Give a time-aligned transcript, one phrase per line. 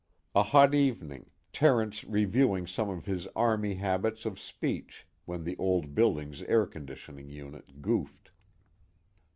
[0.33, 5.93] A hot evening, Terence reviewing some of his Army habits of speech when the old
[5.93, 8.31] building's air conditioning unit goofed.